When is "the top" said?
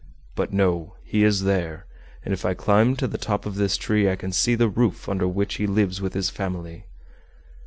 3.07-3.45